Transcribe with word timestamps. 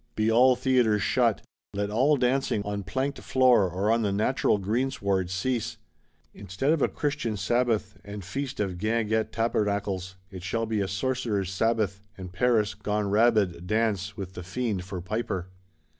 Be 0.15 0.31
all 0.31 0.55
Theatres 0.55 1.03
shut; 1.03 1.43
let 1.75 1.91
all 1.91 2.17
dancing, 2.17 2.63
on 2.63 2.81
planked 2.81 3.19
floor, 3.19 3.69
or 3.69 3.91
on 3.91 4.01
the 4.01 4.11
natural 4.11 4.57
greensward, 4.57 5.29
cease! 5.29 5.77
Instead 6.33 6.71
of 6.73 6.81
a 6.81 6.87
Christian 6.87 7.37
Sabbath, 7.37 7.99
and 8.03 8.25
feast 8.25 8.59
of 8.59 8.79
guinguette 8.79 9.31
tabernacles, 9.31 10.15
it 10.31 10.41
shall 10.41 10.65
be 10.65 10.81
a 10.81 10.87
Sorcerer's 10.87 11.51
Sabbath; 11.53 12.01
and 12.17 12.33
Paris, 12.33 12.73
gone 12.73 13.11
rabid, 13.11 13.67
dance,—with 13.67 14.33
the 14.33 14.41
Fiend 14.41 14.83
for 14.85 15.01
piper! 15.01 15.49